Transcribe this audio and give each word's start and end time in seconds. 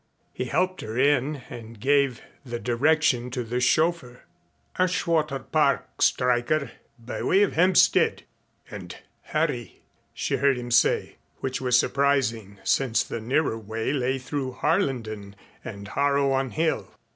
He 0.33 0.45
helped 0.45 0.81
her 0.81 0.97
in 0.97 1.43
and 1.47 1.79
gave 1.79 2.23
the 2.43 2.57
direction 2.57 3.29
to 3.29 3.43
the 3.43 3.59
chauffeur. 3.59 4.23
"Ashwater 4.79 5.37
Park, 5.37 6.01
Stryker, 6.01 6.71
by 6.97 7.21
way 7.21 7.43
of 7.43 7.53
Hampstead 7.53 8.23
and 8.71 8.97
hurry," 9.25 9.83
she 10.11 10.37
heard 10.37 10.57
him 10.57 10.71
say, 10.71 11.17
which 11.37 11.61
was 11.61 11.77
surprising 11.77 12.57
since 12.63 13.03
the 13.03 13.21
nearer 13.21 13.59
way 13.59 13.93
lay 13.93 14.17
through 14.17 14.53
Harlenden 14.53 15.35
and 15.63 15.89
Harrow 15.89 16.31
on 16.31 16.49
Hill. 16.49 16.89